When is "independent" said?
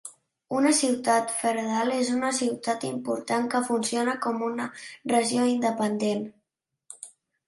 5.51-6.25